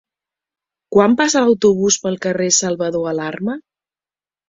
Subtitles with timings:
[0.95, 3.63] Quan passa l'autobús pel carrer Salvador Alarma?